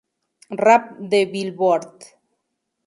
[0.61, 2.11] Rap de Billboard.